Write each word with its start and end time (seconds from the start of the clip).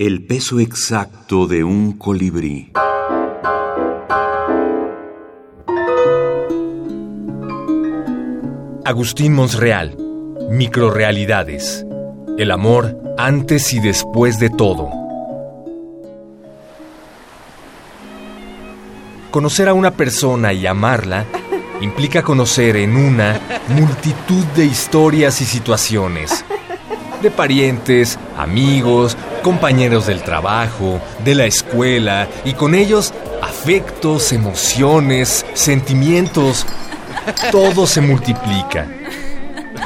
El 0.00 0.24
peso 0.24 0.60
exacto 0.60 1.46
de 1.46 1.62
un 1.62 1.92
colibrí. 1.92 2.72
Agustín 8.82 9.34
Monsreal. 9.34 9.98
Microrealidades. 10.48 11.84
El 12.38 12.50
amor 12.50 12.96
antes 13.18 13.74
y 13.74 13.80
después 13.80 14.40
de 14.40 14.48
todo. 14.48 14.88
Conocer 19.30 19.68
a 19.68 19.74
una 19.74 19.90
persona 19.90 20.54
y 20.54 20.66
amarla 20.66 21.26
implica 21.82 22.22
conocer 22.22 22.76
en 22.76 22.96
una 22.96 23.38
multitud 23.68 24.46
de 24.56 24.64
historias 24.64 25.42
y 25.42 25.44
situaciones. 25.44 26.42
De 27.22 27.30
parientes, 27.30 28.18
amigos, 28.36 29.16
compañeros 29.42 30.06
del 30.06 30.22
trabajo, 30.22 31.00
de 31.24 31.34
la 31.34 31.44
escuela 31.44 32.28
y 32.44 32.54
con 32.54 32.74
ellos 32.74 33.12
afectos, 33.42 34.32
emociones, 34.32 35.44
sentimientos. 35.54 36.66
Todo 37.50 37.86
se 37.86 38.00
multiplica 38.00 38.88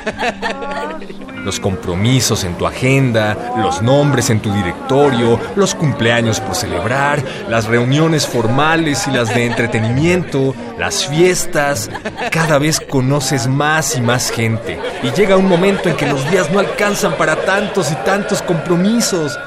los 1.45 1.61
compromisos 1.61 2.45
en 2.45 2.55
tu 2.55 2.67
agenda, 2.67 3.55
los 3.59 3.83
nombres 3.83 4.31
en 4.31 4.41
tu 4.41 4.53
directorio, 4.53 5.39
los 5.57 5.75
cumpleaños 5.75 6.41
por 6.41 6.55
celebrar, 6.55 7.23
las 7.49 7.67
reuniones 7.67 8.27
formales 8.27 9.07
y 9.07 9.11
las 9.11 9.35
de 9.35 9.47
entretenimiento, 9.47 10.55
las 10.79 11.07
fiestas. 11.07 11.91
Cada 12.31 12.59
vez 12.59 12.81
conoces 12.81 13.47
más 13.47 13.97
y 13.97 14.01
más 14.01 14.31
gente 14.31 14.79
y 15.03 15.11
llega 15.11 15.37
un 15.37 15.49
momento 15.49 15.89
en 15.89 15.97
que 15.97 16.07
los 16.07 16.29
días 16.31 16.51
no 16.51 16.59
alcanzan 16.59 17.17
para 17.17 17.37
tantos 17.37 17.93
y 17.93 17.95
tantos 17.97 18.43
compromisos. 18.43 19.39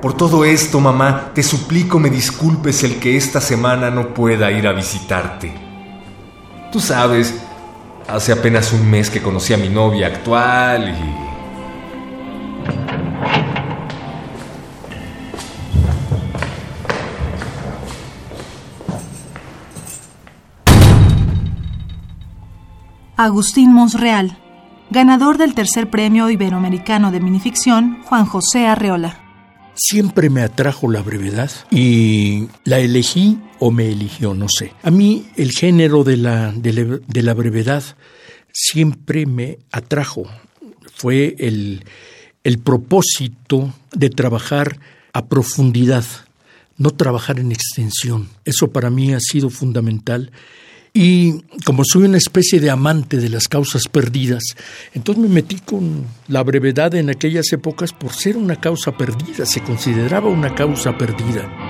Por 0.00 0.14
todo 0.14 0.44
esto, 0.44 0.80
mamá, 0.80 1.30
te 1.34 1.42
suplico 1.42 1.98
me 1.98 2.10
disculpes 2.10 2.84
el 2.84 3.00
que 3.00 3.16
esta 3.16 3.40
semana 3.40 3.90
no 3.90 4.12
pueda 4.12 4.50
ir 4.50 4.66
a 4.66 4.72
visitarte. 4.72 5.54
Tú 6.70 6.78
sabes, 6.78 7.34
Hace 8.08 8.32
apenas 8.32 8.72
un 8.72 8.88
mes 8.88 9.08
que 9.08 9.22
conocí 9.22 9.54
a 9.54 9.56
mi 9.56 9.68
novia 9.68 10.08
actual 10.08 10.90
y... 10.90 11.24
Agustín 23.16 23.72
Monsreal, 23.72 24.36
ganador 24.90 25.38
del 25.38 25.54
tercer 25.54 25.88
premio 25.88 26.28
iberoamericano 26.28 27.10
de 27.10 27.20
minificción 27.20 28.02
Juan 28.04 28.26
José 28.26 28.66
Arreola. 28.66 29.23
Siempre 29.74 30.30
me 30.30 30.42
atrajo 30.42 30.90
la 30.90 31.02
brevedad 31.02 31.50
y 31.70 32.48
la 32.64 32.78
elegí 32.78 33.38
o 33.58 33.70
me 33.70 33.90
eligió, 33.90 34.34
no 34.34 34.46
sé. 34.48 34.72
A 34.82 34.90
mí 34.90 35.26
el 35.36 35.50
género 35.50 36.04
de 36.04 36.16
la, 36.16 36.52
de 36.52 37.22
la, 37.22 37.34
brevedad 37.34 37.82
siempre 38.52 39.26
me 39.26 39.58
atrajo. 39.72 40.24
Fue 40.94 41.34
el, 41.38 41.84
el 42.44 42.58
propósito 42.58 43.74
de 43.92 44.10
trabajar 44.10 44.78
a 45.12 45.26
profundidad, 45.26 46.04
no 46.76 46.90
trabajar 46.90 47.40
en 47.40 47.50
extensión. 47.50 48.28
Eso 48.44 48.70
para 48.70 48.90
mí 48.90 49.12
ha 49.12 49.20
sido 49.20 49.50
fundamental 49.50 50.30
y 50.96 51.42
como 51.64 51.82
soy 51.84 52.04
una 52.04 52.18
especie 52.18 52.60
de 52.60 52.70
amante 52.70 53.16
de 53.16 53.28
las 53.28 53.48
causas 53.48 53.82
perdidas, 53.90 54.44
entonces 54.94 55.24
me 55.24 55.28
metí 55.28 55.56
con 55.56 56.04
la 56.28 56.44
brevedad 56.44 56.94
en 56.94 57.10
aquellas 57.10 57.52
épocas 57.52 57.92
por 57.92 58.12
ser 58.12 58.36
una 58.36 58.60
causa 58.60 58.96
perdida, 58.96 59.44
se 59.44 59.60
consideraba 59.60 60.28
una 60.28 60.54
causa 60.54 60.96
perdida. 60.96 61.63